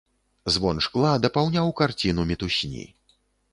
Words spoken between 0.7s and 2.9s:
шкла дапаўняў карціну мітусні.